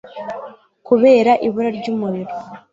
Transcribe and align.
kubera 0.87 1.31
ibura 1.47 1.69
ry 1.77 1.87
umurimo 1.93 2.33